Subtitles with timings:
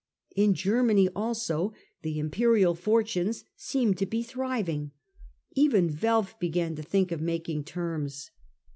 [0.35, 4.93] In Germany also the imperial fortunes seemed to be reviving.
[5.51, 8.31] Even Welf began to think of making terms.